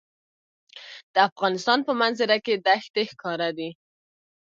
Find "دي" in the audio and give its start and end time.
3.57-3.69